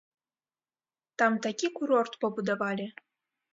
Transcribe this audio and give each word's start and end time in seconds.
Там 1.23 1.37
такі 1.45 1.71
курорт 1.77 2.19
пабудавалі! 2.25 2.91